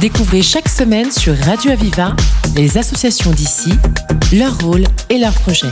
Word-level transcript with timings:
Découvrez 0.00 0.42
chaque 0.42 0.68
semaine 0.68 1.10
sur 1.10 1.36
Radio 1.36 1.70
Aviva 1.70 2.14
les 2.56 2.78
associations 2.78 3.30
d'ici, 3.30 3.70
leur 4.32 4.58
rôle 4.58 4.84
et 5.08 5.18
leurs 5.18 5.32
projets. 5.32 5.70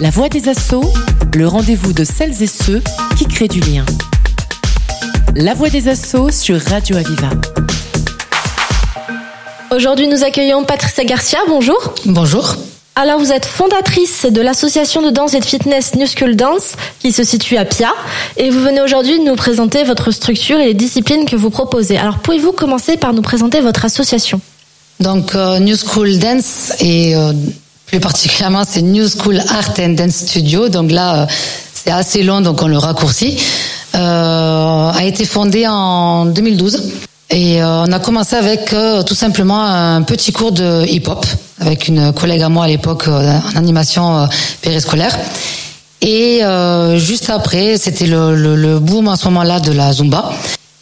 La 0.00 0.10
voix 0.10 0.28
des 0.28 0.48
assauts, 0.48 0.92
le 1.34 1.46
rendez-vous 1.46 1.92
de 1.92 2.04
celles 2.04 2.42
et 2.42 2.46
ceux 2.46 2.82
qui 3.16 3.26
créent 3.26 3.48
du 3.48 3.60
lien. 3.60 3.84
La 5.34 5.54
voix 5.54 5.70
des 5.70 5.88
assauts 5.88 6.30
sur 6.30 6.60
Radio 6.60 6.96
Aviva. 6.96 7.30
Aujourd'hui, 9.70 10.06
nous 10.06 10.22
accueillons 10.22 10.64
Patricia 10.64 11.04
Garcia. 11.04 11.38
Bonjour. 11.48 11.94
Bonjour. 12.06 12.56
Alors, 12.96 13.18
vous 13.18 13.32
êtes 13.32 13.44
fondatrice 13.44 14.24
de 14.24 14.40
l'association 14.40 15.02
de 15.02 15.10
danse 15.10 15.34
et 15.34 15.40
de 15.40 15.44
fitness 15.44 15.96
New 15.96 16.06
School 16.06 16.36
Dance, 16.36 16.74
qui 17.00 17.10
se 17.10 17.24
situe 17.24 17.56
à 17.56 17.64
Pia, 17.64 17.92
et 18.36 18.50
vous 18.50 18.60
venez 18.60 18.80
aujourd'hui 18.80 19.18
nous 19.18 19.34
présenter 19.34 19.82
votre 19.82 20.12
structure 20.12 20.60
et 20.60 20.66
les 20.66 20.74
disciplines 20.74 21.24
que 21.24 21.34
vous 21.34 21.50
proposez. 21.50 21.98
Alors, 21.98 22.18
pouvez-vous 22.18 22.52
commencer 22.52 22.96
par 22.96 23.12
nous 23.12 23.22
présenter 23.22 23.60
votre 23.60 23.84
association? 23.84 24.40
Donc, 25.00 25.34
euh, 25.34 25.58
New 25.58 25.74
School 25.76 26.20
Dance 26.20 26.72
et 26.78 27.16
euh, 27.16 27.32
plus 27.86 27.98
particulièrement, 27.98 28.62
c'est 28.64 28.82
New 28.82 29.08
School 29.08 29.40
Art 29.40 29.74
and 29.80 29.94
Dance 29.94 30.14
Studio. 30.14 30.68
Donc 30.68 30.92
là, 30.92 31.22
euh, 31.22 31.26
c'est 31.72 31.90
assez 31.90 32.22
long, 32.22 32.42
donc 32.42 32.62
on 32.62 32.68
le 32.68 32.78
raccourcit. 32.78 33.42
a 33.92 35.00
été 35.02 35.24
fondée 35.24 35.66
en 35.66 36.26
2012. 36.26 36.80
Et 37.34 37.62
on 37.62 37.90
a 37.92 37.98
commencé 37.98 38.36
avec 38.36 38.74
tout 39.06 39.14
simplement 39.14 39.64
un 39.64 40.02
petit 40.02 40.32
cours 40.32 40.52
de 40.52 40.86
hip-hop 40.86 41.26
avec 41.60 41.88
une 41.88 42.12
collègue 42.12 42.42
à 42.42 42.48
moi 42.48 42.64
à 42.64 42.68
l'époque 42.68 43.08
euh, 43.08 43.38
en 43.52 43.56
animation 43.56 44.18
euh, 44.18 44.26
périscolaire. 44.60 45.16
Et 46.00 46.44
euh, 46.44 46.98
juste 46.98 47.30
après, 47.30 47.78
c'était 47.78 48.06
le, 48.06 48.34
le, 48.34 48.56
le, 48.56 48.78
boom 48.78 49.08
à 49.08 49.16
ce 49.16 49.24
moment-là 49.26 49.60
de 49.60 49.72
la 49.72 49.92
zumba. 49.92 50.32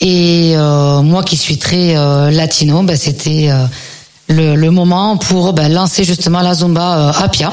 Et 0.01 0.57
moi 0.57 1.23
qui 1.23 1.37
suis 1.37 1.59
très 1.59 1.95
latino, 2.33 2.83
ben, 2.83 2.97
c'était 2.97 3.51
le, 4.27 4.57
le, 4.57 4.71
moment 4.73 5.17
pour 5.17 5.53
ben, 5.53 5.73
lancer 5.73 6.03
justement 6.03 6.41
la 6.41 6.55
zumba 6.55 7.13
à 7.17 7.29
Pia 7.29 7.53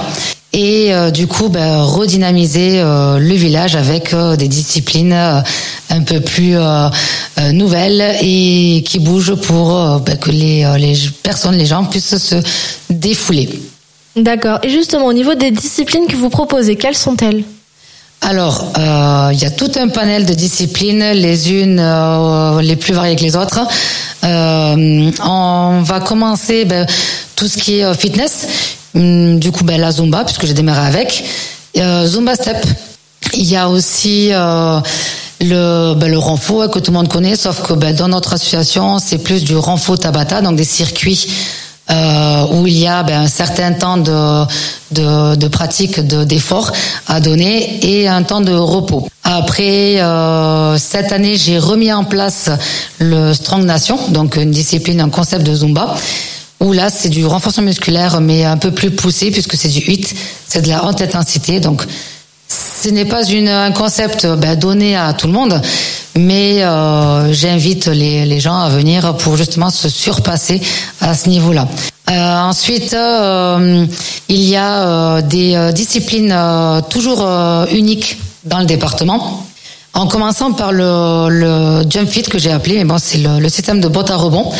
et 0.53 0.93
euh, 0.93 1.11
du 1.11 1.27
coup 1.27 1.49
ben, 1.49 1.83
redynamiser 1.83 2.79
euh, 2.79 3.19
le 3.19 3.33
village 3.35 3.75
avec 3.75 4.13
euh, 4.13 4.35
des 4.35 4.47
disciplines 4.47 5.13
un 5.13 6.01
peu 6.01 6.21
plus 6.21 6.55
nouvelles 7.53 8.17
et 8.21 8.83
qui 8.85 8.99
bougent 8.99 9.35
pour 9.35 9.99
ben, 9.99 10.17
que 10.17 10.31
les, 10.31 10.65
les 10.77 10.95
personnes, 11.23 11.55
les 11.55 11.65
gens 11.65 11.83
puissent 11.85 12.17
se 12.17 12.35
défouler. 12.89 13.49
D'accord. 14.15 14.59
Et 14.63 14.69
justement, 14.69 15.05
au 15.05 15.13
niveau 15.13 15.35
des 15.35 15.51
disciplines 15.51 16.05
que 16.07 16.15
vous 16.15 16.29
proposez, 16.29 16.75
quelles 16.75 16.95
sont-elles? 16.95 17.43
Alors, 18.21 18.73
il 19.31 19.39
y 19.39 19.45
a 19.45 19.51
tout 19.51 19.71
un 19.77 19.87
panel 19.87 20.25
de 20.25 20.33
disciplines, 20.33 21.11
les 21.13 21.51
unes 21.53 21.81
les 22.61 22.75
plus 22.75 22.93
variées 22.93 23.15
que 23.15 23.23
les 23.23 23.35
autres. 23.35 23.61
on 24.23 25.81
va 25.83 25.99
commencer 26.01 26.65
ben, 26.65 26.85
tout 27.35 27.47
ce 27.47 27.57
qui 27.57 27.79
est 27.79 27.93
fitness. 27.95 28.77
Hum, 28.95 29.39
du 29.39 29.51
coup, 29.51 29.63
ben, 29.63 29.79
la 29.79 29.91
Zumba, 29.91 30.23
puisque 30.23 30.45
j'ai 30.45 30.53
démarré 30.53 30.87
avec. 30.87 31.23
Euh, 31.77 32.05
Zumba 32.05 32.35
Step. 32.35 32.65
Il 33.33 33.45
y 33.45 33.55
a 33.55 33.69
aussi 33.69 34.29
euh, 34.31 34.79
le, 35.41 35.93
ben, 35.93 36.09
le 36.09 36.17
renfort 36.17 36.69
que 36.71 36.79
tout 36.79 36.91
le 36.91 36.97
monde 36.97 37.09
connaît, 37.09 37.35
sauf 37.35 37.61
que 37.61 37.73
ben, 37.73 37.95
dans 37.95 38.07
notre 38.07 38.33
association, 38.33 38.97
c'est 38.97 39.19
plus 39.19 39.43
du 39.43 39.55
renfort 39.55 39.99
Tabata, 39.99 40.41
donc 40.41 40.55
des 40.55 40.63
circuits 40.63 41.27
euh, 41.91 42.45
où 42.53 42.65
il 42.65 42.77
y 42.77 42.87
a 42.87 43.03
ben, 43.03 43.21
un 43.21 43.27
certain 43.27 43.73
temps 43.73 43.97
de, 43.97 44.45
de, 44.91 45.35
de 45.35 45.47
pratique 45.47 45.99
d'effort 45.99 46.71
à 47.07 47.19
donner 47.19 47.85
et 47.85 48.07
un 48.07 48.23
temps 48.23 48.41
de 48.41 48.53
repos. 48.53 49.07
Après, 49.23 50.01
cette 50.79 51.11
année, 51.11 51.37
j'ai 51.37 51.59
remis 51.59 51.93
en 51.93 52.03
place 52.03 52.49
le 52.97 53.33
Strong 53.33 53.63
Nation, 53.63 53.99
donc 54.09 54.37
une 54.37 54.49
discipline, 54.49 55.01
un 55.01 55.09
concept 55.09 55.45
de 55.45 55.53
Zumba 55.53 55.95
où 56.59 56.73
là 56.73 56.89
c'est 56.89 57.09
du 57.09 57.25
renforcement 57.25 57.65
musculaire 57.65 58.21
mais 58.21 58.43
un 58.45 58.57
peu 58.57 58.71
plus 58.71 58.91
poussé 58.91 59.31
puisque 59.31 59.55
c'est 59.55 59.69
du 59.69 59.79
HIIT, 59.79 60.07
c'est 60.47 60.61
de 60.61 60.67
la 60.67 60.85
haute 60.85 61.01
intensité. 61.01 61.59
Donc 61.59 61.83
ce 62.49 62.89
n'est 62.89 63.05
pas 63.05 63.21
un 63.29 63.71
concept 63.71 64.25
ben, 64.25 64.55
donné 64.57 64.95
à 64.95 65.13
tout 65.13 65.27
le 65.27 65.33
monde, 65.33 65.61
mais 66.17 66.63
euh, 66.63 67.31
j'invite 67.33 67.87
les, 67.87 68.39
gens 68.39 68.59
à 68.59 68.69
venir 68.69 69.15
pour 69.17 69.37
justement 69.37 69.69
se 69.69 69.89
surpasser 69.89 70.61
à 71.01 71.13
ce 71.13 71.29
niveau-là. 71.29 71.67
Euh, 72.09 72.37
ensuite, 72.39 72.93
euh, 72.93 73.85
il 74.29 74.41
y 74.41 74.55
a 74.55 74.83
euh, 74.83 75.21
des 75.21 75.55
euh, 75.55 75.71
disciplines 75.71 76.31
euh, 76.33 76.81
toujours 76.81 77.27
uniques 77.71 78.17
dans 78.45 78.59
le 78.59 78.65
département. 78.65 79.45
En 79.93 80.07
commençant 80.07 80.53
par 80.53 80.71
le, 80.71 81.29
le 81.29 81.83
jump 81.89 82.07
fit 82.09 82.23
que 82.23 82.39
j'ai 82.39 82.51
appelé, 82.51 82.77
mais 82.77 82.85
bon, 82.85 82.97
c'est 82.97 83.17
le, 83.17 83.39
le 83.39 83.49
système 83.49 83.81
de 83.81 83.87
botte 83.87 84.09
à 84.11 84.15
rebond. 84.15 84.51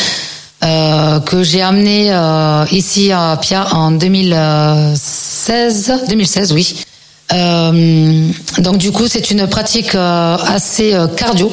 Euh, 0.61 1.21
que 1.21 1.41
j'ai 1.41 1.61
amené 1.61 2.11
euh, 2.11 2.65
ici 2.71 3.13
à 3.13 3.39
Pia 3.41 3.73
en 3.73 3.91
2016, 3.91 5.93
2016 6.09 6.51
oui. 6.51 6.75
Euh, 7.31 8.27
donc 8.57 8.77
du 8.77 8.91
coup 8.91 9.07
c'est 9.07 9.29
une 9.29 9.45
pratique 9.47 9.93
euh, 9.95 10.37
assez 10.47 10.93
euh, 10.93 11.07
cardio. 11.07 11.49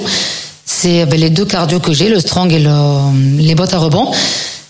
C'est 0.65 1.07
ben, 1.07 1.21
les 1.21 1.31
deux 1.31 1.45
cardio 1.45 1.79
que 1.79 1.93
j'ai, 1.93 2.09
le 2.09 2.19
strong 2.19 2.53
et 2.53 2.59
le, 2.59 3.39
les 3.39 3.55
bottes 3.55 3.75
à 3.75 3.79
rebond. 3.79 4.11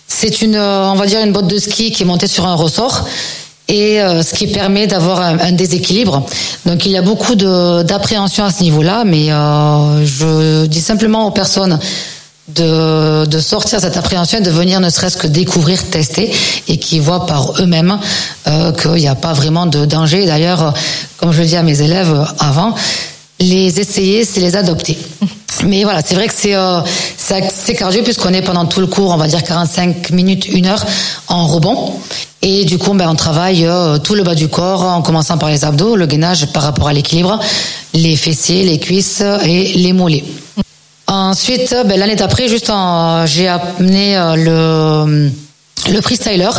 C'est 0.07 0.41
une, 0.41 0.57
on 0.57 0.95
va 0.95 1.07
dire 1.07 1.21
une 1.21 1.31
botte 1.31 1.47
de 1.47 1.57
ski 1.57 1.91
qui 1.91 2.03
est 2.03 2.05
montée 2.05 2.27
sur 2.27 2.45
un 2.45 2.53
ressort 2.55 3.07
et 3.67 3.99
ce 3.99 4.33
qui 4.33 4.47
permet 4.47 4.87
d'avoir 4.87 5.19
un, 5.19 5.37
un, 5.39 5.51
déséquilibre. 5.51 6.25
Donc 6.65 6.85
il 6.85 6.93
y 6.93 6.97
a 6.97 7.01
beaucoup 7.01 7.35
d'appréhension 7.35 8.45
à 8.45 8.51
ce 8.51 8.63
niveau-là, 8.63 9.03
mais 9.05 9.27
je 9.27 10.65
dis 10.65 10.79
simplement 10.79 11.27
aux 11.27 11.31
personnes 11.31 11.77
de, 12.47 13.25
de 13.25 13.39
sortir 13.39 13.79
cette 13.79 13.97
appréhension 13.97 14.39
et 14.39 14.41
de 14.41 14.49
venir 14.49 14.79
ne 14.79 14.89
serait-ce 14.89 15.17
que 15.17 15.27
découvrir, 15.27 15.83
tester 15.89 16.31
et 16.67 16.77
qui 16.77 16.99
voient 16.99 17.25
par 17.25 17.61
eux-mêmes 17.61 17.99
euh, 18.47 18.71
qu'il 18.71 18.93
n'y 18.93 19.07
a 19.07 19.15
pas 19.15 19.33
vraiment 19.33 19.65
de 19.65 19.85
danger. 19.85 20.25
D'ailleurs, 20.25 20.73
comme 21.17 21.31
je 21.31 21.41
le 21.41 21.47
dis 21.47 21.55
à 21.55 21.63
mes 21.63 21.81
élèves 21.81 22.25
avant, 22.39 22.73
les 23.39 23.79
essayer, 23.79 24.25
c'est 24.25 24.39
les 24.39 24.55
adopter. 24.55 24.97
Mais 25.63 25.83
voilà, 25.83 26.01
c'est 26.05 26.15
vrai 26.15 26.27
que 26.27 26.33
c'est 26.35 26.55
euh, 26.55 26.81
c'est 27.17 27.73
cardio 27.73 28.03
puisqu'on 28.03 28.33
est 28.33 28.41
pendant 28.41 28.65
tout 28.65 28.79
le 28.79 28.87
cours, 28.87 29.11
on 29.11 29.17
va 29.17 29.27
dire 29.27 29.43
45 29.43 30.11
minutes, 30.11 30.47
une 30.47 30.67
heure 30.67 30.85
en 31.27 31.47
rebond. 31.47 31.93
Et 32.43 32.63
du 32.65 32.77
coup, 32.77 32.93
ben, 32.93 33.09
on 33.09 33.15
travaille 33.15 33.65
euh, 33.65 33.97
tout 33.97 34.13
le 34.13 34.23
bas 34.23 34.35
du 34.35 34.47
corps 34.47 34.83
en 34.83 35.01
commençant 35.01 35.37
par 35.37 35.49
les 35.49 35.65
abdos, 35.65 35.95
le 35.95 36.05
gainage 36.05 36.45
par 36.53 36.63
rapport 36.63 36.87
à 36.87 36.93
l'équilibre, 36.93 37.39
les 37.93 38.15
fessiers, 38.15 38.63
les 38.63 38.79
cuisses 38.79 39.23
et 39.43 39.73
les 39.73 39.93
mollets. 39.93 40.23
Ensuite, 41.07 41.73
ben, 41.85 41.97
l'année 41.97 42.17
d'après, 42.17 42.49
juste 42.49 42.69
j'ai 43.25 43.47
amené 43.47 44.17
euh, 44.17 44.35
le, 45.05 45.31
le 45.89 46.01
freestyler, 46.01 46.49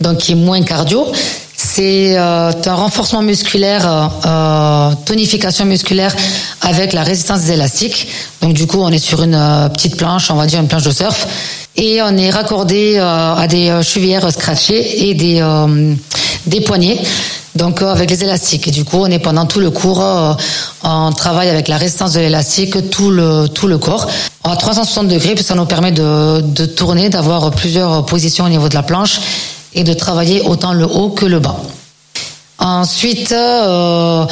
donc 0.00 0.18
qui 0.18 0.32
est 0.32 0.36
moins 0.36 0.60
cardio. 0.62 1.06
C'est 1.56 2.18
euh, 2.18 2.50
un 2.66 2.74
renforcement 2.74 3.22
musculaire, 3.22 4.10
euh, 4.26 4.90
tonification 5.04 5.66
musculaire 5.66 6.14
avec 6.62 6.92
la 6.92 7.04
résistance 7.04 7.42
des 7.42 7.52
élastiques. 7.52 8.08
Donc 8.40 8.54
du 8.54 8.66
coup, 8.66 8.80
on 8.80 8.90
est 8.90 8.98
sur 8.98 9.22
une 9.22 9.70
petite 9.72 9.96
planche, 9.96 10.32
on 10.32 10.34
va 10.34 10.46
dire 10.46 10.60
une 10.60 10.68
planche 10.68 10.82
de 10.82 10.90
surf, 10.90 11.26
et 11.76 12.02
on 12.02 12.16
est 12.16 12.30
raccordé 12.30 12.98
à 12.98 13.46
des 13.48 13.80
chevillères 13.82 14.30
scratchées 14.32 15.08
et 15.08 15.14
des 15.14 15.40
des 16.46 16.60
poignets 16.60 17.00
donc 17.56 17.82
euh, 17.82 17.90
avec 17.90 18.10
les 18.10 18.22
élastiques. 18.22 18.68
Et 18.68 18.70
du 18.70 18.84
coup, 18.84 18.98
on 18.98 19.06
est 19.06 19.18
pendant 19.18 19.46
tout 19.46 19.60
le 19.60 19.70
cours, 19.70 20.02
euh, 20.02 20.32
on 20.82 21.12
travaille 21.12 21.48
avec 21.48 21.68
la 21.68 21.76
résistance 21.76 22.12
de 22.12 22.20
l'élastique, 22.20 22.90
tout 22.90 23.10
le 23.10 23.48
tout 23.48 23.66
le 23.66 23.78
corps 23.78 24.06
à 24.44 24.56
360 24.56 25.08
degrés, 25.08 25.34
puis 25.34 25.42
ça 25.42 25.54
nous 25.54 25.64
permet 25.64 25.90
de, 25.90 26.40
de 26.40 26.66
tourner, 26.66 27.08
d'avoir 27.08 27.50
plusieurs 27.50 28.06
positions 28.06 28.44
au 28.44 28.48
niveau 28.48 28.68
de 28.68 28.74
la 28.74 28.82
planche 28.82 29.20
et 29.74 29.82
de 29.82 29.92
travailler 29.92 30.42
autant 30.42 30.72
le 30.72 30.84
haut 30.84 31.10
que 31.10 31.26
le 31.26 31.40
bas. 31.40 31.56
Ensuite, 32.58 33.32
euh, 33.32 34.24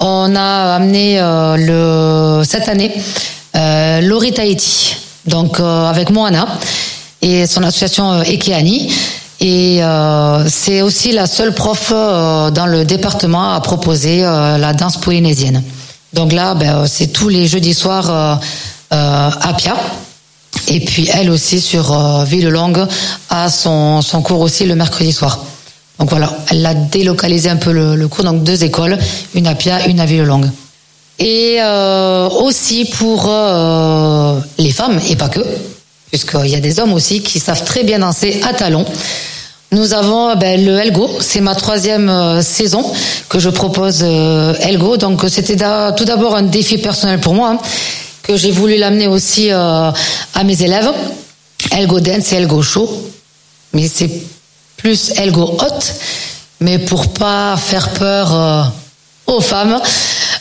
on 0.00 0.36
a 0.36 0.74
amené 0.74 1.20
le 1.20 2.42
cette 2.44 2.68
année 2.68 2.92
euh, 3.56 4.00
Lori 4.00 4.32
Tahiti, 4.32 4.96
donc 5.26 5.60
avec 5.60 6.10
Moana 6.10 6.46
et 7.22 7.46
son 7.46 7.62
association 7.62 8.22
Ekeani. 8.22 8.92
Et 9.46 9.84
euh, 9.84 10.48
c'est 10.48 10.80
aussi 10.80 11.12
la 11.12 11.26
seule 11.26 11.52
prof 11.52 11.92
euh, 11.94 12.50
dans 12.50 12.64
le 12.64 12.86
département 12.86 13.52
à 13.52 13.60
proposer 13.60 14.24
euh, 14.24 14.56
la 14.56 14.72
danse 14.72 14.96
polynésienne. 14.96 15.62
Donc 16.14 16.32
là, 16.32 16.54
ben, 16.54 16.86
c'est 16.86 17.08
tous 17.08 17.28
les 17.28 17.46
jeudis 17.46 17.74
soirs 17.74 18.40
à 18.90 19.54
Pia. 19.58 19.76
Et 20.68 20.80
puis 20.80 21.10
elle 21.12 21.28
aussi 21.28 21.60
sur 21.60 21.92
Villelongue 22.24 22.86
a 23.28 23.50
son, 23.50 24.00
cours 24.24 24.40
aussi 24.40 24.64
le 24.64 24.76
mercredi 24.76 25.12
soir. 25.12 25.44
Donc 25.98 26.08
voilà, 26.08 26.34
elle 26.50 26.64
a 26.64 26.72
délocalisé 26.72 27.50
un 27.50 27.56
peu 27.56 27.72
le, 27.72 28.08
cours, 28.08 28.24
donc 28.24 28.44
deux 28.44 28.64
écoles, 28.64 28.96
une 29.34 29.46
à 29.46 29.54
Pia, 29.54 29.86
une 29.88 30.00
à 30.00 30.06
Villelongue. 30.06 30.48
Et 31.18 31.58
aussi 32.40 32.86
pour 32.86 33.24
les 34.58 34.70
femmes, 34.70 35.00
et 35.10 35.16
pas 35.16 35.28
que, 35.28 35.40
puisqu'il 36.10 36.46
y 36.50 36.54
a 36.54 36.60
des 36.60 36.78
hommes 36.78 36.92
aussi 36.92 37.20
qui 37.22 37.40
savent 37.40 37.64
très 37.64 37.82
bien 37.82 37.98
danser 37.98 38.40
à 38.48 38.54
talons. 38.54 38.86
Nous 39.74 39.92
avons 39.92 40.30
euh, 40.30 40.34
ben, 40.36 40.64
le 40.64 40.78
Elgo, 40.78 41.10
c'est 41.18 41.40
ma 41.40 41.56
troisième 41.56 42.08
euh, 42.08 42.42
saison 42.42 42.84
que 43.28 43.40
je 43.40 43.50
propose 43.50 44.02
euh, 44.02 44.54
Elgo. 44.60 44.96
Donc 44.96 45.24
c'était 45.28 45.56
tout 45.96 46.04
d'abord 46.04 46.36
un 46.36 46.44
défi 46.44 46.78
personnel 46.78 47.18
pour 47.18 47.34
moi, 47.34 47.50
hein, 47.50 47.58
que 48.22 48.36
j'ai 48.36 48.52
voulu 48.52 48.76
l'amener 48.76 49.08
aussi 49.08 49.50
à 49.50 49.92
mes 50.44 50.62
élèves. 50.62 50.90
Elgo 51.72 51.98
Dance 51.98 52.32
et 52.32 52.36
Elgo 52.36 52.62
Show. 52.62 52.88
Mais 53.72 53.88
c'est 53.92 54.10
plus 54.76 55.12
Elgo 55.16 55.42
Hot. 55.42 55.80
Mais 56.60 56.78
pour 56.78 57.08
pas 57.08 57.56
faire 57.56 57.90
peur 57.90 58.72
aux 59.26 59.40
femmes, 59.40 59.80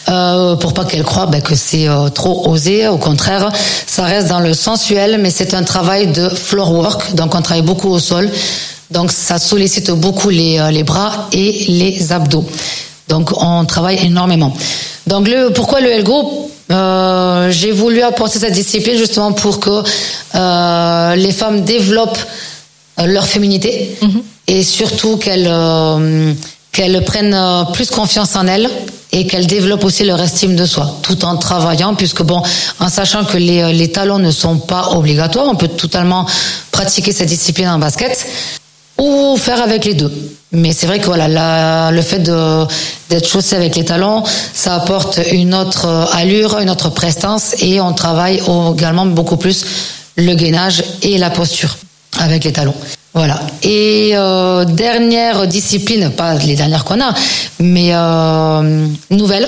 euh, 0.09 0.55
pour 0.57 0.73
pas 0.73 0.85
qu'elles 0.85 1.03
croient 1.03 1.25
ben, 1.25 1.41
que 1.41 1.55
c'est 1.55 1.87
trop 2.13 2.47
osé. 2.47 2.87
Au 2.87 2.97
contraire, 2.97 3.51
ça 3.87 4.03
reste 4.03 4.27
dans 4.27 4.39
le 4.39 4.53
sensuel, 4.53 5.19
mais 5.19 5.31
c'est 5.31 5.55
un 5.55 5.63
travail 5.63 6.07
de 6.07 6.29
floor 6.29 6.71
work. 6.71 7.15
Donc 7.15 7.33
on 7.33 7.41
travaille 7.41 7.63
beaucoup 7.63 7.89
au 7.89 7.99
sol. 7.99 8.29
Donc 8.93 9.11
ça 9.11 9.37
sollicite 9.39 9.89
beaucoup 9.91 10.29
les, 10.29 10.59
euh, 10.59 10.69
les 10.71 10.83
bras 10.83 11.27
et 11.31 11.65
les 11.67 12.11
abdos. 12.11 12.45
Donc 13.09 13.31
on 13.41 13.65
travaille 13.65 13.99
énormément. 14.05 14.53
Donc 15.07 15.27
le, 15.27 15.51
pourquoi 15.51 15.81
le 15.81 15.89
Elgo 15.91 16.49
euh, 16.71 17.51
J'ai 17.51 17.71
voulu 17.71 18.01
apporter 18.01 18.39
cette 18.39 18.53
discipline 18.53 18.97
justement 18.97 19.33
pour 19.33 19.59
que 19.59 19.83
euh, 20.35 21.15
les 21.15 21.31
femmes 21.31 21.61
développent 21.61 22.23
leur 23.03 23.25
féminité 23.25 23.73
mm 24.01 24.07
-hmm. 24.07 24.21
et 24.53 24.63
surtout 24.63 25.17
qu'elles 25.23 25.49
euh, 25.49 26.33
qu'elles 26.71 26.99
prennent 27.11 27.39
plus 27.75 27.89
confiance 27.99 28.31
en 28.41 28.45
elles 28.53 28.69
et 29.15 29.21
qu'elles 29.27 29.49
développent 29.57 29.87
aussi 29.89 30.03
leur 30.11 30.19
estime 30.29 30.55
de 30.55 30.65
soi, 30.73 30.85
tout 31.07 31.19
en 31.29 31.35
travaillant, 31.47 31.93
puisque 32.01 32.23
bon, 32.31 32.41
en 32.85 32.89
sachant 32.99 33.23
que 33.31 33.37
les, 33.47 33.61
les 33.81 33.89
talons 33.97 34.21
ne 34.29 34.31
sont 34.43 34.57
pas 34.73 34.83
obligatoires, 34.99 35.47
on 35.53 35.57
peut 35.63 35.73
totalement 35.85 36.23
pratiquer 36.71 37.11
cette 37.17 37.29
discipline 37.37 37.69
en 37.75 37.79
basket 37.87 38.15
ou 38.97 39.37
faire 39.37 39.61
avec 39.61 39.85
les 39.85 39.93
deux. 39.93 40.11
Mais 40.51 40.71
c'est 40.71 40.85
vrai 40.85 40.99
que 40.99 41.05
voilà, 41.05 41.89
le 41.91 42.01
fait 42.01 42.19
d'être 42.19 43.27
chaussé 43.27 43.55
avec 43.55 43.75
les 43.75 43.83
talons, 43.83 44.23
ça 44.53 44.75
apporte 44.75 45.19
une 45.31 45.55
autre 45.55 45.87
allure, 46.13 46.59
une 46.59 46.69
autre 46.69 46.89
prestance, 46.89 47.55
et 47.59 47.81
on 47.81 47.93
travaille 47.93 48.41
également 48.71 49.07
beaucoup 49.07 49.37
plus 49.37 49.65
le 50.15 50.35
gainage 50.35 50.83
et 51.01 51.17
la 51.17 51.31
posture 51.31 51.75
avec 52.19 52.43
les 52.43 52.53
talons. 52.53 52.75
Voilà. 53.15 53.39
Et 53.63 54.11
euh, 54.13 54.65
dernière 54.65 55.47
discipline, 55.47 56.11
pas 56.11 56.35
les 56.35 56.55
dernières 56.55 56.83
qu'on 56.83 57.01
a, 57.01 57.13
mais 57.59 57.89
euh, 57.91 58.87
nouvelle, 59.09 59.47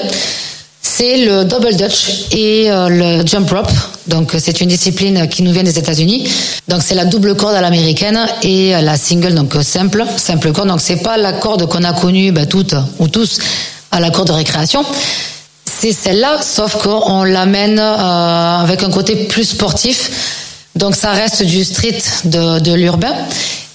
c'est 0.97 1.17
le 1.25 1.43
double 1.43 1.75
dutch 1.75 2.31
et 2.31 2.71
euh, 2.71 2.87
le 2.87 3.27
jump 3.27 3.49
rope. 3.49 3.71
Donc 4.07 4.33
c'est 4.37 4.61
une 4.61 4.69
discipline 4.69 5.27
qui 5.27 5.43
nous 5.43 5.51
vient 5.51 5.63
des 5.63 5.77
États-Unis. 5.77 6.25
Donc 6.69 6.83
c'est 6.83 6.95
la 6.95 7.03
double 7.03 7.35
corde 7.35 7.53
à 7.53 7.59
l'américaine 7.59 8.17
et 8.43 8.71
la 8.81 8.95
single 8.95 9.33
donc 9.33 9.55
simple, 9.61 10.05
simple 10.15 10.53
corde. 10.53 10.69
Donc 10.69 10.79
c'est 10.79 11.03
pas 11.03 11.17
la 11.17 11.33
corde 11.33 11.67
qu'on 11.67 11.83
a 11.83 11.91
connue 11.91 12.31
bah, 12.31 12.45
toutes 12.45 12.75
ou 12.99 13.09
tous 13.09 13.39
à 13.91 13.99
la 13.99 14.09
corde 14.09 14.29
de 14.29 14.33
récréation. 14.33 14.85
C'est 15.65 15.91
celle-là, 15.91 16.37
sauf 16.41 16.81
qu'on 16.81 17.25
l'amène 17.25 17.77
euh, 17.77 18.57
avec 18.59 18.81
un 18.83 18.89
côté 18.89 19.15
plus 19.25 19.49
sportif 19.49 20.11
donc 20.75 20.95
ça 20.95 21.11
reste 21.11 21.41
du 21.43 21.63
street 21.63 22.01
de, 22.25 22.59
de 22.59 22.73
l'urbain 22.73 23.13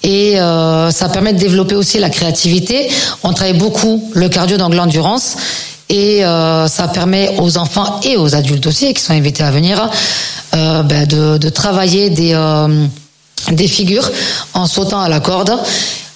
et 0.02 0.38
euh, 0.38 0.90
ça 0.90 1.08
permet 1.08 1.32
de 1.32 1.38
développer 1.38 1.74
aussi 1.74 1.98
la 1.98 2.10
créativité. 2.10 2.90
On 3.22 3.32
travaille 3.32 3.58
beaucoup 3.58 4.10
le 4.12 4.28
cardio 4.28 4.56
donc 4.58 4.74
l'endurance 4.74 5.36
et 5.90 6.24
euh, 6.24 6.68
ça 6.68 6.88
permet 6.88 7.36
aux 7.38 7.58
enfants 7.58 8.00
et 8.04 8.16
aux 8.16 8.34
adultes 8.34 8.66
aussi 8.66 8.94
qui 8.94 9.02
sont 9.02 9.12
invités 9.12 9.42
à 9.42 9.50
venir 9.50 9.90
euh, 10.54 10.82
ben 10.84 11.06
de, 11.06 11.48
travailler 11.48 12.10
des 12.10 12.32
euh, 12.32 12.86
des 13.50 13.68
figures 13.68 14.08
en 14.54 14.66
sautant 14.66 15.00
à 15.00 15.08
la 15.08 15.20
corde 15.20 15.52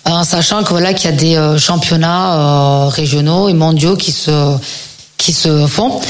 en 0.05 0.23
sachant 0.23 0.62
que 0.62 0.71
voilà 0.71 0.94
qu'il 0.94 1.11
y 1.11 1.12
a 1.12 1.17
des 1.17 1.37
euh, 1.37 1.59
championnats 1.59 2.88
régionaux 2.88 3.49
et 3.49 3.55
mondiaux 3.55 3.97
qui 3.97 4.12
se 4.12 4.56
qui 5.19 5.32
se 5.32 5.67
font 5.67 6.00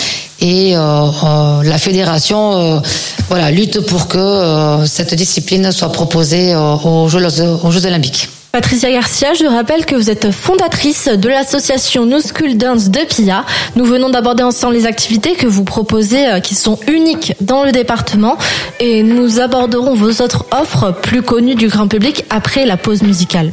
et 0.40 0.74
la 0.74 1.78
fédération 1.78 2.82
voilà, 3.30 3.50
lutte 3.50 3.80
pour 3.80 4.08
que 4.08 4.84
cette 4.86 5.14
discipline 5.14 5.72
soit 5.72 5.92
proposée 5.92 6.54
aux 6.54 7.08
Jeux 7.08 7.86
Olympiques. 7.86 8.28
Patricia 8.54 8.88
Garcia, 8.88 9.34
je 9.34 9.46
rappelle 9.46 9.84
que 9.84 9.96
vous 9.96 10.10
êtes 10.10 10.30
fondatrice 10.30 11.08
de 11.08 11.28
l'association 11.28 12.06
New 12.06 12.20
School 12.20 12.56
Dance 12.56 12.88
de 12.88 13.00
Pia. 13.00 13.44
Nous 13.74 13.84
venons 13.84 14.10
d'aborder 14.10 14.44
ensemble 14.44 14.74
les 14.74 14.86
activités 14.86 15.32
que 15.32 15.48
vous 15.48 15.64
proposez 15.64 16.28
euh, 16.28 16.38
qui 16.38 16.54
sont 16.54 16.78
uniques 16.86 17.34
dans 17.40 17.64
le 17.64 17.72
département 17.72 18.38
et 18.78 19.02
nous 19.02 19.40
aborderons 19.40 19.96
vos 19.96 20.22
autres 20.22 20.46
offres 20.52 20.92
plus 20.92 21.22
connues 21.22 21.56
du 21.56 21.66
grand 21.66 21.88
public 21.88 22.26
après 22.30 22.64
la 22.64 22.76
pause 22.76 23.02
musicale. 23.02 23.50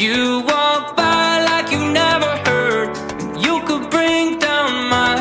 You 0.00 0.42
walk 0.46 0.96
by 0.96 1.42
like 1.44 1.72
you 1.72 1.90
never 1.90 2.30
heard. 2.46 2.96
You 3.36 3.60
could 3.66 3.90
bring 3.90 4.38
down 4.38 4.88
my 4.88 5.14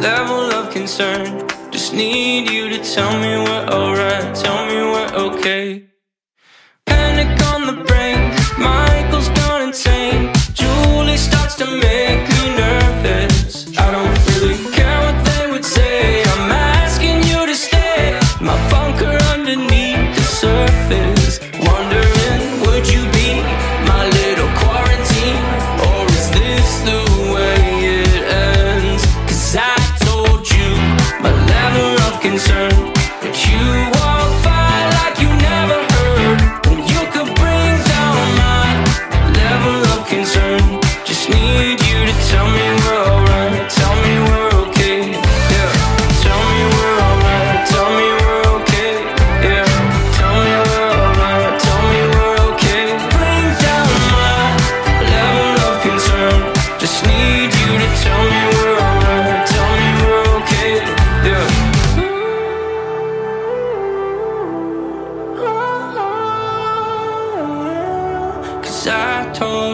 level 0.00 0.50
of 0.52 0.72
concern. 0.72 1.46
Just 1.70 1.92
need 1.94 2.50
you 2.50 2.68
to 2.70 2.78
tell 2.82 3.12
me 3.20 3.36
we're 3.38 3.66
alright, 3.68 4.34
tell 4.34 4.66
me 4.66 4.74
we're 4.74 5.12
okay. 5.28 5.89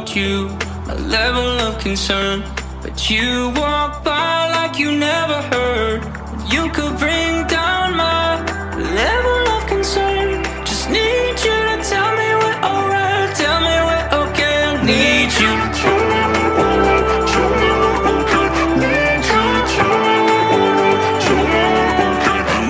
Told 0.06 0.16
you 0.16 0.48
my 0.86 0.94
level 0.94 1.60
of 1.66 1.78
concern. 1.80 2.44
But 2.80 3.10
you 3.10 3.52
walk 3.56 4.04
by 4.04 4.48
like 4.50 4.78
you 4.78 4.92
never 4.92 5.42
heard. 5.52 6.04
You 6.48 6.70
could 6.70 6.96
bring 6.96 7.44
down 7.48 7.96
my 7.96 8.38
level 8.76 9.52
of 9.56 9.66
concern. 9.66 10.44
Just 10.64 10.90
need 10.90 11.34
you 11.46 11.56
to 11.70 11.76
tell 11.90 12.10
me 12.18 12.28
we're 12.42 12.60
alright. 12.70 13.34
Tell 13.34 13.60
me 13.66 13.76
we're 13.88 14.08
okay. 14.22 14.56
I 14.64 14.84
need 14.86 15.32
you. 15.42 15.52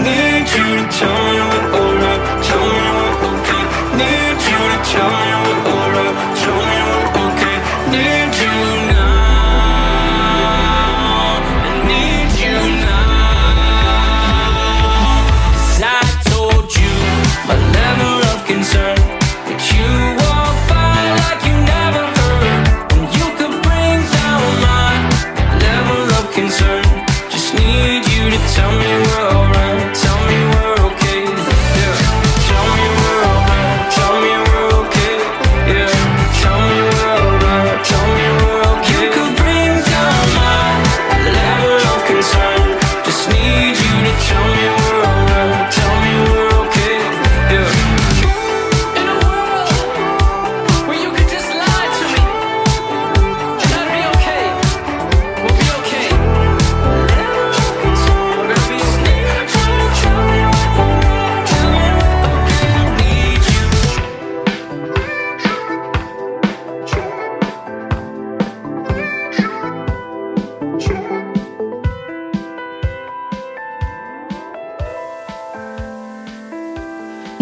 Need 0.07 0.47
you 0.57 0.67
to 0.77 0.99
tell 0.99 1.51
me 1.51 1.56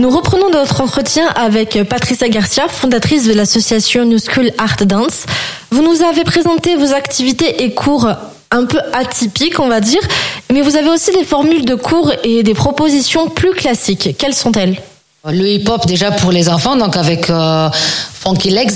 Nous 0.04 0.10
reprenons 0.10 0.50
notre 0.50 0.82
entretien 0.82 1.28
avec 1.28 1.82
Patricia 1.88 2.28
Garcia, 2.28 2.68
fondatrice 2.68 3.24
de 3.26 3.32
l'association 3.32 4.04
New 4.04 4.18
School 4.18 4.50
Art 4.58 4.76
Dance. 4.84 5.24
Vous 5.70 5.82
nous 5.82 6.02
avez 6.02 6.24
présenté 6.24 6.76
vos 6.76 6.92
activités 6.92 7.64
et 7.64 7.72
cours 7.72 8.10
un 8.50 8.66
peu 8.66 8.80
atypiques, 8.92 9.58
on 9.60 9.68
va 9.68 9.80
dire, 9.80 10.02
mais 10.52 10.60
vous 10.60 10.76
avez 10.76 10.90
aussi 10.90 11.10
des 11.12 11.24
formules 11.24 11.64
de 11.64 11.74
cours 11.74 12.12
et 12.22 12.42
des 12.42 12.52
propositions 12.52 13.30
plus 13.30 13.52
classiques. 13.52 14.14
Quelles 14.18 14.34
sont-elles? 14.34 14.76
Le 15.26 15.48
hip-hop 15.48 15.86
déjà 15.86 16.10
pour 16.10 16.32
les 16.32 16.50
enfants, 16.50 16.76
donc 16.76 16.98
avec 16.98 17.30
euh, 17.30 17.70
Funky 17.72 18.50
Legs, 18.50 18.74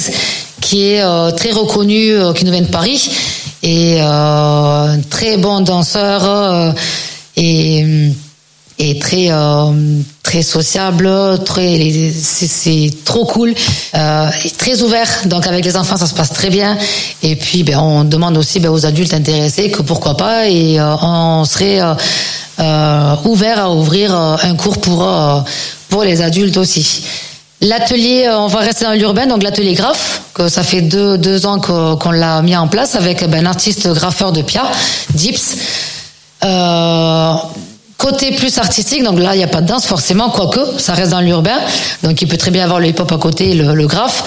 qui 0.62 0.92
est 0.92 1.02
euh, 1.02 1.30
très 1.32 1.50
reconnu, 1.50 2.12
euh, 2.12 2.32
qui 2.32 2.46
nous 2.46 2.52
vient 2.52 2.62
de 2.62 2.68
Paris, 2.68 3.06
et 3.62 4.00
très 5.10 5.36
bon 5.36 5.60
danseur 5.60 6.74
et 7.36 7.84
et 8.78 8.98
très 8.98 9.30
euh, 9.30 9.72
très 10.22 10.42
sociable, 10.42 11.10
très 11.44 12.12
c'est 12.14 12.90
trop 13.04 13.24
cool, 13.24 13.54
euh, 13.94 14.28
très 14.56 14.82
ouvert. 14.82 15.08
Donc 15.26 15.46
avec 15.46 15.64
les 15.64 15.76
enfants 15.76 15.96
ça 15.96 16.06
se 16.06 16.14
passe 16.14 16.32
très 16.32 16.50
bien. 16.50 16.76
Et 17.22 17.36
puis 17.36 17.64
ben 17.64 17.78
on 17.78 18.04
demande 18.04 18.36
aussi 18.36 18.60
ben, 18.60 18.70
aux 18.70 18.86
adultes 18.86 19.14
intéressés 19.14 19.70
que 19.70 19.82
pourquoi 19.82 20.16
pas 20.16 20.48
et 20.48 20.78
euh, 20.78 20.94
on 21.02 21.44
serait 21.44 21.80
euh, 21.80 23.16
ouvert 23.24 23.58
à 23.58 23.70
ouvrir 23.74 24.14
un 24.14 24.54
cours 24.54 24.80
pour 24.80 25.08
pour 25.88 26.02
les 26.04 26.20
adultes 26.20 26.56
aussi. 26.56 27.04
L'atelier, 27.60 28.28
on 28.30 28.46
va 28.46 28.60
rester 28.60 28.84
dans 28.84 28.92
l'urbain, 28.92 29.26
donc 29.26 29.42
l'atelier 29.42 29.74
graphe, 29.74 30.22
que 30.32 30.48
ça 30.48 30.62
fait 30.62 30.80
deux, 30.80 31.18
deux 31.18 31.44
ans 31.44 31.58
qu'on 31.58 32.12
l'a 32.12 32.40
mis 32.40 32.56
en 32.56 32.68
place 32.68 32.94
avec 32.94 33.28
ben, 33.28 33.44
un 33.44 33.50
artiste 33.50 33.88
graffeur 33.88 34.30
de 34.30 34.42
Pia, 34.42 34.62
Dips. 35.14 35.56
Euh, 36.44 37.34
Côté 37.98 38.30
plus 38.32 38.56
artistique, 38.58 39.02
donc 39.02 39.18
là, 39.18 39.34
il 39.34 39.38
n'y 39.38 39.44
a 39.44 39.48
pas 39.48 39.60
de 39.60 39.66
danse 39.66 39.84
forcément, 39.84 40.30
quoique, 40.30 40.78
ça 40.78 40.94
reste 40.94 41.10
dans 41.10 41.20
l'urbain. 41.20 41.58
Donc 42.02 42.22
il 42.22 42.28
peut 42.28 42.36
très 42.36 42.52
bien 42.52 42.64
avoir 42.64 42.78
le 42.78 42.86
hip-hop 42.86 43.10
à 43.10 43.18
côté, 43.18 43.54
le, 43.54 43.74
le 43.74 43.86
graphe. 43.86 44.22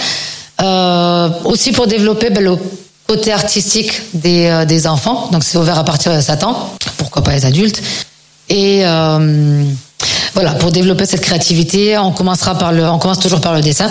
Euh, 0.61 1.29
aussi 1.45 1.71
pour 1.71 1.87
développer 1.87 2.29
ben, 2.29 2.43
le 2.43 2.57
côté 3.07 3.31
artistique 3.31 4.01
des, 4.13 4.47
euh, 4.47 4.65
des 4.65 4.87
enfants. 4.87 5.29
Donc 5.31 5.43
c'est 5.43 5.57
ouvert 5.57 5.79
à 5.79 5.85
partir 5.85 6.13
de 6.13 6.21
7 6.21 6.43
ans, 6.43 6.75
pourquoi 6.97 7.23
pas 7.23 7.31
les 7.31 7.45
adultes. 7.45 7.81
Et 8.49 8.81
euh, 8.85 9.63
voilà, 10.33 10.51
pour 10.51 10.71
développer 10.71 11.05
cette 11.05 11.21
créativité, 11.21 11.97
on 11.97 12.11
commencera 12.11 12.57
par 12.57 12.71
le, 12.71 12.87
on 12.87 12.99
commence 12.99 13.19
toujours 13.19 13.41
par 13.41 13.53
le 13.53 13.61
dessin, 13.61 13.89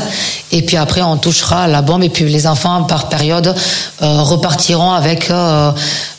et 0.52 0.62
puis 0.62 0.76
après 0.76 1.02
on 1.02 1.17
touchera 1.17 1.67
la 1.69 1.83
bombe, 1.83 2.02
et 2.02 2.09
puis 2.09 2.25
les 2.25 2.47
enfants 2.47 2.85
par 2.85 3.09
période 3.09 3.55
euh, 4.02 4.23
repartiront 4.23 4.93
avec 4.93 5.31
euh, 5.31 5.71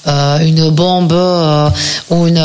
euh, 0.08 0.40
une 0.40 0.70
bombe 0.70 1.14
ou 2.10 2.28
une 2.28 2.42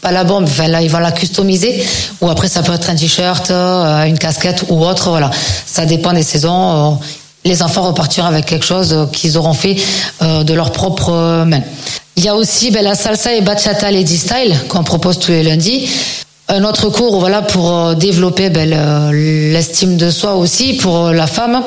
pas 0.00 0.12
la 0.12 0.24
bombe, 0.24 0.44
enfin 0.44 0.68
là 0.68 0.80
ils 0.82 0.90
vont 0.90 0.98
la 0.98 1.12
customiser 1.12 1.84
ou 2.20 2.28
après 2.28 2.48
ça 2.48 2.62
peut 2.62 2.72
être 2.72 2.90
un 2.90 2.94
t-shirt, 2.94 3.50
euh, 3.50 4.04
une 4.04 4.18
casquette 4.18 4.64
ou 4.68 4.84
autre, 4.84 5.10
voilà. 5.10 5.30
Ça 5.66 5.86
dépend 5.86 6.12
des 6.12 6.22
saisons. 6.22 6.92
Euh, 6.92 7.04
les 7.44 7.62
enfants 7.62 7.82
repartiront 7.82 8.26
avec 8.26 8.46
quelque 8.46 8.64
chose 8.64 8.92
euh, 8.92 9.06
qu'ils 9.06 9.38
auront 9.38 9.54
fait 9.54 9.76
de 10.20 10.54
leur 10.54 10.72
propre 10.72 11.44
main. 11.44 11.62
Il 12.16 12.24
y 12.24 12.28
a 12.28 12.34
aussi 12.34 12.70
ben, 12.70 12.82
la 12.84 12.94
salsa 12.94 13.32
et 13.32 13.40
bachata 13.40 13.90
lady 13.90 14.18
style 14.18 14.56
qu'on 14.68 14.82
propose 14.82 15.18
tous 15.18 15.30
les 15.30 15.44
lundis. 15.44 15.88
Un 16.48 16.64
autre 16.64 16.88
cours, 16.88 17.20
voilà, 17.20 17.42
pour 17.42 17.94
développer 17.94 18.48
ben, 18.48 19.10
l'estime 19.12 19.96
de 19.96 20.10
soi 20.10 20.34
aussi 20.34 20.74
pour 20.74 21.10
la 21.10 21.26
femme 21.26 21.62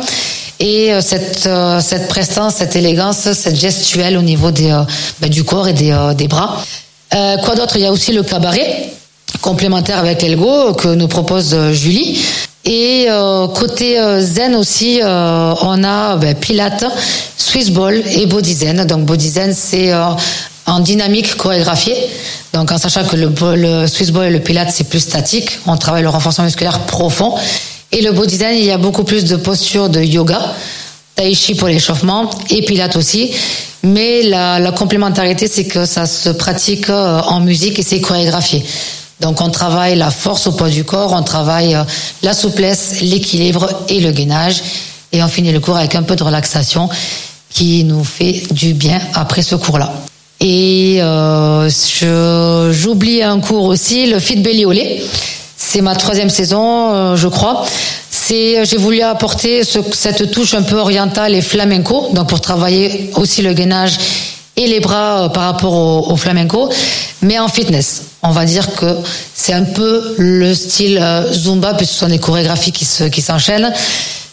et 0.59 0.91
cette 1.01 1.49
cette 1.81 2.07
prestance, 2.07 2.55
cette 2.55 2.75
élégance, 2.75 3.31
cette 3.33 3.55
gestuelle 3.55 4.17
au 4.17 4.21
niveau 4.21 4.51
des 4.51 4.75
ben, 5.19 5.29
du 5.29 5.43
corps 5.43 5.67
et 5.67 5.73
des, 5.73 5.95
des 6.17 6.27
bras. 6.27 6.63
Euh, 7.13 7.37
quoi 7.37 7.55
d'autre? 7.55 7.75
Il 7.75 7.81
y 7.81 7.85
a 7.85 7.91
aussi 7.91 8.13
le 8.13 8.23
cabaret 8.23 8.89
complémentaire 9.41 9.97
avec 9.97 10.21
l'Elgo 10.21 10.73
que 10.73 10.89
nous 10.89 11.07
propose 11.07 11.53
euh, 11.53 11.73
Julie. 11.73 12.21
Et 12.63 13.07
euh, 13.09 13.47
côté 13.47 13.97
zen 14.19 14.55
aussi, 14.55 14.99
on 15.03 15.83
a 15.83 16.15
ben, 16.17 16.35
Pilates, 16.35 16.85
Swiss 17.35 17.71
Ball 17.71 18.01
et 18.05 18.27
Body 18.27 18.53
Zen. 18.53 18.85
Donc 18.85 19.05
Body 19.05 19.29
Zen, 19.29 19.53
c'est 19.53 19.91
en 20.71 20.79
dynamique 20.79 21.35
chorégraphiée. 21.35 21.97
Donc 22.53 22.71
en 22.71 22.77
sachant 22.77 23.03
que 23.03 23.15
le, 23.15 23.31
le 23.55 23.87
Swiss 23.87 24.11
Ball 24.11 24.27
et 24.27 24.31
le 24.31 24.39
Pilates, 24.39 24.71
c'est 24.71 24.85
plus 24.85 25.01
statique. 25.01 25.59
On 25.67 25.77
travaille 25.77 26.03
le 26.03 26.09
renforcement 26.09 26.45
musculaire 26.45 26.79
profond. 26.79 27.35
Et 27.91 28.01
le 28.01 28.13
Body 28.13 28.37
Zen, 28.37 28.55
il 28.57 28.65
y 28.65 28.71
a 28.71 28.77
beaucoup 28.77 29.03
plus 29.03 29.25
de 29.25 29.35
postures 29.35 29.89
de 29.89 30.01
yoga. 30.01 30.41
Tai 31.15 31.33
Chi 31.35 31.55
pour 31.55 31.67
l'échauffement 31.67 32.29
et 32.49 32.61
Pilates 32.63 32.95
aussi. 32.95 33.31
Mais 33.83 34.23
la, 34.23 34.59
la 34.59 34.71
complémentarité, 34.71 35.47
c'est 35.47 35.65
que 35.65 35.85
ça 35.85 36.05
se 36.05 36.29
pratique 36.29 36.89
euh, 36.89 37.19
en 37.21 37.41
musique 37.41 37.77
et 37.79 37.83
c'est 37.83 37.99
chorégraphié. 37.99 38.63
Donc 39.19 39.41
on 39.41 39.49
travaille 39.49 39.97
la 39.97 40.09
force 40.09 40.47
au 40.47 40.53
poids 40.53 40.69
du 40.69 40.83
corps, 40.83 41.13
on 41.13 41.23
travaille 41.23 41.75
euh, 41.75 41.83
la 42.23 42.33
souplesse, 42.33 43.01
l'équilibre 43.01 43.67
et 43.89 43.99
le 43.99 44.11
gainage. 44.11 44.61
Et 45.11 45.21
on 45.21 45.27
finit 45.27 45.51
le 45.51 45.59
cours 45.59 45.75
avec 45.75 45.95
un 45.95 46.03
peu 46.03 46.15
de 46.15 46.23
relaxation 46.23 46.87
qui 47.49 47.83
nous 47.83 48.05
fait 48.05 48.43
du 48.51 48.73
bien 48.73 49.01
après 49.13 49.41
ce 49.41 49.55
cours-là. 49.55 49.91
Et 50.41 50.97
euh, 51.01 51.69
j'oublie 52.71 53.21
un 53.21 53.39
cours 53.39 53.65
aussi, 53.65 54.07
le 54.07 54.19
Fit 54.19 54.37
Belly 54.37 54.65
au. 54.65 54.73
C'est 55.63 55.81
ma 55.81 55.95
troisième 55.95 56.31
saison, 56.31 56.91
euh, 56.91 57.15
je 57.15 57.27
crois. 57.27 57.63
C'est, 58.09 58.65
j'ai 58.65 58.77
voulu 58.77 59.01
apporter 59.01 59.61
cette 59.63 60.31
touche 60.31 60.55
un 60.55 60.63
peu 60.63 60.77
orientale 60.77 61.35
et 61.35 61.41
flamenco, 61.41 62.09
donc 62.13 62.27
pour 62.27 62.41
travailler 62.41 63.11
aussi 63.15 63.43
le 63.43 63.53
gainage 63.53 63.97
et 64.57 64.65
les 64.67 64.79
bras 64.79 65.25
euh, 65.25 65.29
par 65.29 65.43
rapport 65.43 66.09
au, 66.09 66.17
flamenco, 66.17 66.69
mais 67.21 67.37
en 67.37 67.47
fitness. 67.47 68.03
On 68.23 68.31
va 68.31 68.45
dire 68.45 68.73
que 68.75 68.97
c'est 69.35 69.53
un 69.53 69.63
peu 69.63 70.15
le 70.17 70.53
style 70.55 70.99
euh, 71.01 71.31
zumba, 71.31 71.75
puisque 71.75 71.93
ce 71.93 71.99
sont 71.99 72.09
des 72.09 72.19
chorégraphies 72.19 72.71
qui 72.71 73.21
s'enchaînent, 73.21 73.71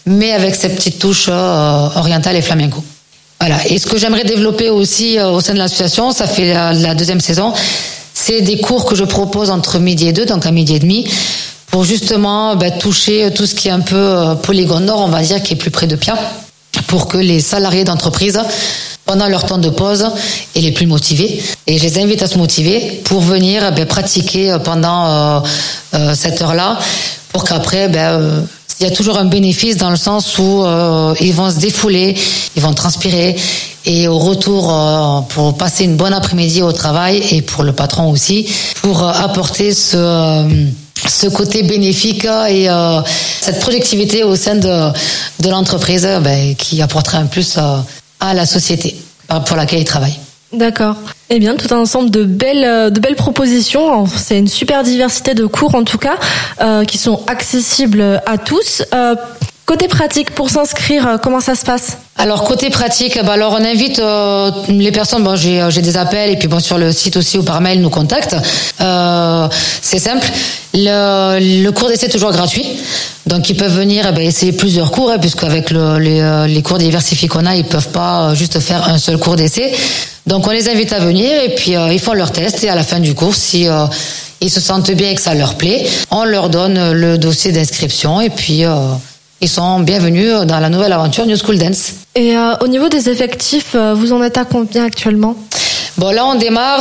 mais 0.07 0.33
avec 0.33 0.55
cette 0.55 0.77
petite 0.77 0.99
touche 0.99 1.29
orientale 1.29 2.37
et 2.37 2.43
flamenco. 2.43 2.83
Voilà. 3.41 3.67
Et 3.69 3.79
ce 3.79 3.87
que 3.87 3.99
j'aimerais 3.99 4.25
développer 4.25 4.69
aussi 4.69 5.21
au 5.21 5.41
sein 5.41 5.53
de 5.53 5.59
l'association, 5.59 6.11
ça 6.11 6.27
fait 6.27 6.55
la 6.55 6.95
deuxième 6.95 7.21
saison, 7.21 7.53
c'est 8.15 8.43
des 8.43 8.59
cours 8.59 8.85
que 8.85 8.95
je 8.95 9.05
propose 9.05 9.51
entre 9.51 9.79
midi 9.79 10.09
et 10.09 10.13
deux, 10.13 10.27
donc 10.27 10.45
à 10.45 10.51
midi 10.51 10.75
et 10.75 10.79
demi, 10.81 11.07
pour 11.71 11.85
justement 11.85 12.57
bah, 12.57 12.71
toucher 12.71 13.31
tout 13.33 13.47
ce 13.47 13.55
qui 13.55 13.69
est 13.69 13.71
un 13.71 13.81
peu 13.81 13.97
euh, 13.97 14.35
polygone 14.35 14.87
nord, 14.87 15.01
on 15.01 15.09
va 15.09 15.23
dire, 15.23 15.43
qui 15.43 15.55
est 15.55 15.57
plus 15.57 15.71
près 15.71 15.87
de 15.87 15.97
Pia, 15.97 16.19
pour 16.89 17.09
que 17.09 17.17
les 17.17 17.41
salariés 17.41 17.85
d'entreprise, 17.85 18.41
pendant 19.05 19.29
leur 19.29 19.47
temps 19.47 19.59
de 19.59 19.71
pause, 19.71 20.07
et 20.55 20.61
les 20.61 20.73
plus 20.73 20.87
motivés, 20.87 21.43
et 21.67 21.79
je 21.79 21.83
les 21.85 21.99
invite 21.99 22.23
à 22.23 22.27
se 22.27 22.37
motiver 22.37 23.01
pour 23.05 23.21
venir 23.21 23.73
bah, 23.73 23.87
pratiquer 23.87 24.57
pendant 24.65 25.43
euh, 25.95 26.15
cette 26.15 26.43
heure-là, 26.43 26.79
pour 27.33 27.45
qu'après, 27.45 27.89
bah, 27.89 28.19
il 28.81 28.87
y 28.87 28.91
a 28.91 28.95
toujours 28.95 29.19
un 29.19 29.25
bénéfice 29.25 29.77
dans 29.77 29.91
le 29.91 29.97
sens 29.97 30.39
où 30.39 30.65
euh, 30.65 31.15
ils 31.21 31.35
vont 31.35 31.51
se 31.51 31.59
défouler, 31.59 32.15
ils 32.55 32.63
vont 32.63 32.75
transpirer 32.75 33.35
et 33.85 34.07
au 34.07 34.19
retour 34.19 34.73
euh, 34.73 35.21
pour 35.29 35.57
passer 35.57 35.85
une 35.85 35.97
bonne 35.97 36.13
après-midi 36.13 36.63
au 36.63 36.73
travail 36.73 37.23
et 37.31 37.43
pour 37.43 37.65
le 37.65 37.73
patron 37.73 38.11
aussi 38.11 38.49
pour 38.83 39.03
euh, 39.03 39.11
apporter 39.13 39.73
ce 39.73 40.47
ce 41.07 41.29
côté 41.29 41.63
bénéfique 41.63 42.27
et 42.51 42.67
cette 43.41 43.61
productivité 43.61 44.25
au 44.25 44.35
sein 44.35 44.57
de, 44.57 44.91
de 45.41 45.49
l'entreprise 45.49 46.07
ben, 46.21 46.57
qui 46.57 46.83
apporterait 46.83 47.19
un 47.19 47.27
plus 47.27 47.57
à 47.57 48.35
la 48.35 48.45
société 48.45 48.97
pour 49.47 49.57
laquelle 49.57 49.79
ils 49.79 49.85
travaillent. 49.85 50.19
D'accord. 50.53 50.97
Eh 51.29 51.39
bien, 51.39 51.57
tout 51.57 51.73
un 51.75 51.79
ensemble 51.79 52.11
de 52.11 52.25
belles, 52.25 52.65
euh, 52.65 52.89
de 52.89 53.01
belles 53.01 53.17
propositions. 53.17 54.07
C'est 54.07 54.39
une 54.39 54.49
super 54.49 54.83
diversité 54.83 55.35
de 55.35 55.45
cours, 55.45 55.75
en 55.75 55.85
tout 55.85 55.99
cas, 55.99 56.17
euh, 56.63 56.85
qui 56.85 56.97
sont 56.97 57.23
accessibles 57.27 58.23
à 58.25 58.39
tous. 58.39 58.83
Euh, 58.95 59.15
côté 59.69 59.87
pratique, 59.87 60.31
pour 60.31 60.49
s'inscrire, 60.49 61.19
comment 61.23 61.41
ça 61.41 61.55
se 61.55 61.65
passe? 61.65 61.99
Alors 62.17 62.43
côté 62.45 62.71
pratique, 62.71 63.23
bah 63.23 63.35
alors 63.35 63.53
on 63.53 63.65
invite 63.65 64.01
les 64.69 64.91
personnes. 64.91 65.23
Bon, 65.23 65.37
j'ai 65.37 65.65
j'ai 65.69 65.83
des 65.83 65.97
appels 65.97 66.31
et 66.31 66.37
puis 66.37 66.49
bon 66.49 66.59
sur 66.59 66.79
le 66.79 66.91
site 66.91 67.17
aussi 67.17 67.37
ou 67.39 67.45
par 67.45 67.61
mail 67.61 67.81
nous 67.81 67.91
contactent. 67.91 68.37
c'est 69.83 69.99
simple. 69.99 70.27
Le, 70.75 71.63
le 71.63 71.71
cours 71.71 71.89
d'essai 71.89 72.07
est 72.07 72.11
toujours 72.11 72.33
gratuit, 72.33 72.67
donc 73.27 73.49
ils 73.51 73.57
peuvent 73.57 73.77
venir 73.77 74.07
eh 74.09 74.13
ben, 74.13 74.25
essayer 74.25 74.53
plusieurs 74.53 74.91
cours, 74.91 75.11
hein, 75.11 75.19
puisqu'avec 75.19 75.71
le, 75.71 75.99
les, 75.99 76.47
les 76.49 76.63
cours 76.63 76.79
diversifiés 76.79 77.29
qu'on 77.29 77.47
a, 77.47 77.55
ils 77.55 77.65
peuvent 77.65 77.91
pas 77.91 78.35
juste 78.35 78.59
faire 78.61 78.89
un 78.89 78.99
seul 78.99 79.19
cours 79.19 79.37
d'essai. 79.37 79.73
Donc 80.29 80.47
on 80.47 80.51
les 80.51 80.69
invite 80.69 80.93
à 80.93 80.99
venir 81.01 81.31
et 81.43 81.55
puis 81.55 81.75
euh, 81.75 81.91
ils 81.91 82.01
font 82.01 82.13
leur 82.13 82.33
test 82.33 82.63
et 82.63 82.69
à 82.69 82.75
la 82.75 82.83
fin 82.83 83.01
du 83.01 83.15
cours, 83.15 83.35
si 83.35 83.67
euh, 83.67 83.87
ils 84.43 84.51
se 84.51 84.61
sentent 84.61 84.91
bien 84.91 85.11
et 85.11 85.15
que 85.15 85.23
ça 85.23 85.35
leur 85.35 85.55
plaît, 85.55 85.87
on 86.11 86.25
leur 86.25 86.51
donne 86.51 86.93
le 86.93 87.17
dossier 87.17 87.51
d'inscription 87.51 88.21
et 88.21 88.29
puis 88.29 88.67
euh, 88.67 88.77
ils 89.41 89.49
sont 89.49 89.81
bienvenus 89.81 90.33
dans 90.47 90.61
la 90.61 90.69
nouvelle 90.69 90.93
aventure 90.93 91.27
New 91.27 91.37
School 91.37 91.59
Dance. 91.59 91.93
Et 92.15 92.35
au 92.61 92.67
niveau 92.67 92.89
des 92.89 93.09
effectifs, 93.09 93.77
vous 93.95 94.13
en 94.13 94.23
êtes 94.23 94.39
à 94.39 94.45
combien 94.45 94.85
actuellement? 94.85 95.37
Bon, 95.99 96.11
là, 96.13 96.27
on 96.27 96.37
démarre. 96.37 96.81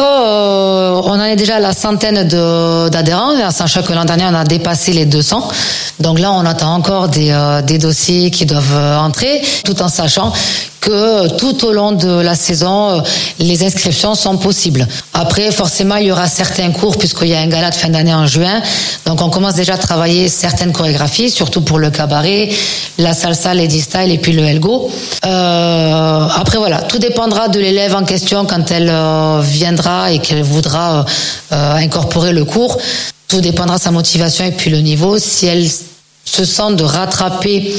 on 1.04 1.10
en 1.10 1.24
est 1.24 1.36
déjà 1.36 1.56
à 1.56 1.60
la 1.60 1.74
centaine 1.74 2.28
d'adhérents, 2.28 3.50
sachant 3.50 3.82
que 3.82 3.92
l'an 3.92 4.06
dernier, 4.06 4.26
on 4.26 4.36
a 4.36 4.44
dépassé 4.44 4.94
les 4.94 5.06
200. 5.06 5.48
Donc 6.00 6.20
là, 6.20 6.32
on 6.32 6.46
attend 6.46 6.76
encore 6.76 7.08
des, 7.08 7.36
des 7.66 7.80
dossiers 7.80 8.30
qui 8.30 8.46
doivent 8.46 8.78
entrer, 9.00 9.42
tout 9.66 9.82
en 9.82 9.90
sachant 9.90 10.32
que 10.88 11.28
tout 11.36 11.66
au 11.66 11.74
long 11.74 11.92
de 11.92 12.22
la 12.22 12.36
saison, 12.36 13.02
les 13.40 13.64
inscriptions 13.66 14.16
sont 14.16 14.38
possibles. 14.38 14.88
Après, 15.14 15.52
forcément, 15.52 15.96
il 15.96 16.08
y 16.08 16.12
aura 16.12 16.28
certains 16.28 16.72
cours 16.72 16.98
puisqu'il 16.98 17.28
y 17.28 17.34
a 17.34 17.40
un 17.40 17.48
gala 17.48 17.72
de 17.72 17.76
fin 17.76 17.90
d'année 17.90 18.14
en 18.14 18.26
juin. 18.26 18.62
Donc, 19.06 19.22
on 19.22 19.30
commence 19.30 19.56
déjà 19.56 19.74
à 19.74 19.78
travailler 19.78 20.30
certaines 20.30 20.72
chorégraphies, 20.72 21.30
surtout 21.30 21.62
pour 21.62 21.80
le 21.80 21.90
cabaret, 21.90 22.50
la 22.98 23.14
salsa, 23.14 23.54
lady 23.54 23.82
style 23.82 24.12
et 24.12 24.18
puis 24.18 24.32
le 24.34 24.44
elgo. 24.44 24.90
Euh, 25.26 26.28
après, 26.36 26.58
voilà, 26.58 26.82
tout 26.84 27.00
dépendra 27.00 27.50
de 27.50 27.60
l'élève 27.60 27.96
en 27.96 28.04
question 28.04 28.46
quand 28.46 28.72
elle 28.72 28.90
euh, 29.08 29.42
viendra 29.42 30.12
et 30.12 30.20
qu'elle 30.20 30.44
voudra 30.44 31.06
euh, 31.52 31.76
incorporer 31.76 32.34
le 32.34 32.46
cours. 32.46 32.78
Tout 33.28 33.42
dépendra 33.42 33.78
de 33.78 33.82
sa 33.82 33.92
motivation 33.92 34.46
et 34.46 34.52
puis 34.52 34.70
le 34.70 34.80
niveau. 34.80 35.18
Si 35.20 35.46
elle 35.46 35.68
se 36.26 36.46
sent 36.46 36.76
de 36.76 36.84
rattraper 36.84 37.76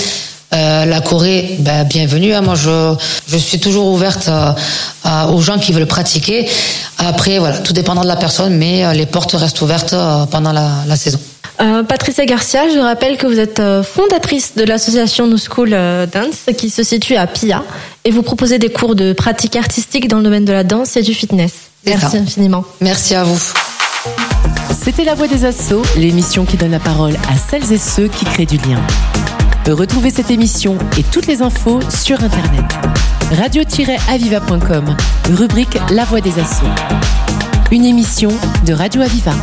euh, 0.54 0.84
la 0.84 1.00
Corée, 1.00 1.56
ben, 1.58 1.84
bienvenue. 1.84 2.34
Hein. 2.34 2.40
Moi, 2.42 2.54
je, 2.54 2.94
je 3.28 3.36
suis 3.36 3.60
toujours 3.60 3.86
ouverte 3.88 4.30
aux 5.32 5.40
gens 5.40 5.58
qui 5.58 5.72
veulent 5.72 5.86
pratiquer. 5.86 6.48
Après, 6.98 7.38
voilà, 7.38 7.58
tout 7.58 7.72
dépendra 7.72 8.02
de 8.02 8.08
la 8.08 8.16
personne, 8.16 8.56
mais 8.56 8.94
les 8.94 9.06
portes 9.06 9.32
restent 9.32 9.60
ouvertes 9.60 9.94
pendant 10.30 10.52
la, 10.52 10.96
saison. 10.96 11.18
Patricia 11.88 12.24
Garcia, 12.24 12.68
je 12.72 12.78
rappelle 12.78 13.16
que 13.16 13.26
vous 13.26 13.38
êtes 13.38 13.62
fondatrice 13.82 14.54
de 14.56 14.64
l'association 14.64 15.26
New 15.26 15.38
School 15.38 15.70
Dance 15.70 16.54
qui 16.56 16.70
se 16.70 16.82
situe 16.82 17.16
à 17.16 17.26
Pia 17.26 17.62
et 18.08 18.10
vous 18.10 18.22
proposez 18.22 18.58
des 18.58 18.70
cours 18.70 18.94
de 18.94 19.12
pratique 19.12 19.54
artistique 19.54 20.08
dans 20.08 20.16
le 20.16 20.22
domaine 20.22 20.46
de 20.46 20.52
la 20.52 20.64
danse 20.64 20.96
et 20.96 21.02
du 21.02 21.12
fitness. 21.12 21.52
Merci 21.84 22.16
infiniment. 22.16 22.64
Merci 22.80 23.14
à 23.14 23.22
vous. 23.22 23.38
C'était 24.82 25.04
La 25.04 25.14
Voix 25.14 25.28
des 25.28 25.44
Assauts, 25.44 25.82
l'émission 25.94 26.46
qui 26.46 26.56
donne 26.56 26.70
la 26.70 26.80
parole 26.80 27.16
à 27.28 27.36
celles 27.36 27.70
et 27.70 27.76
ceux 27.76 28.08
qui 28.08 28.24
créent 28.24 28.46
du 28.46 28.56
lien. 28.56 28.80
Retrouvez 29.68 30.08
cette 30.08 30.30
émission 30.30 30.78
et 30.96 31.02
toutes 31.02 31.26
les 31.26 31.42
infos 31.42 31.80
sur 31.90 32.24
Internet. 32.24 32.64
radio-aviva.com, 33.30 34.96
rubrique 35.34 35.76
La 35.90 36.06
Voix 36.06 36.22
des 36.22 36.32
Assauts. 36.40 36.64
Une 37.70 37.84
émission 37.84 38.30
de 38.64 38.72
Radio 38.72 39.02
Aviva. 39.02 39.34